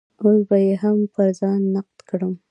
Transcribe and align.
اوس 0.23 0.39
به 0.47 0.57
يې 0.65 0.73
هم 0.81 0.97
پر 1.13 1.27
ځای 1.39 1.57
نقد 1.75 1.97
کړم. 2.09 2.33